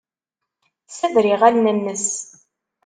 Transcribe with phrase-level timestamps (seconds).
[0.87, 2.07] Tessader iɣallen-nnes.